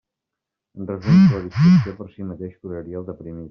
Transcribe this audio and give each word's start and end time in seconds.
En 0.79 0.87
resum, 0.91 1.21
que 1.33 1.37
la 1.37 1.43
distracció 1.45 1.95
per 2.01 2.09
si 2.15 2.29
mateixa 2.33 2.61
curaria 2.67 3.03
el 3.03 3.11
deprimit. 3.13 3.39